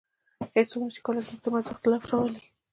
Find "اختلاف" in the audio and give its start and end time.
1.69-2.03